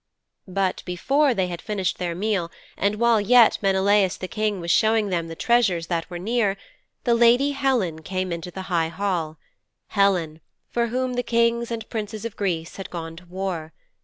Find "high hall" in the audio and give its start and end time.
8.63-9.37